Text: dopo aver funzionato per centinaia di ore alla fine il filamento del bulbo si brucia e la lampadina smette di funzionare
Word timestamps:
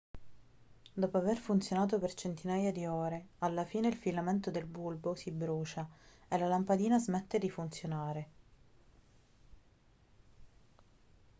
dopo 0.93 1.17
aver 1.17 1.37
funzionato 1.37 1.99
per 1.99 2.15
centinaia 2.15 2.71
di 2.71 2.87
ore 2.87 3.27
alla 3.37 3.63
fine 3.65 3.87
il 3.87 3.93
filamento 3.95 4.49
del 4.49 4.65
bulbo 4.65 5.13
si 5.13 5.29
brucia 5.29 5.87
e 6.27 6.37
la 6.39 6.47
lampadina 6.47 6.97
smette 6.97 7.37
di 7.37 7.49
funzionare 7.51 8.27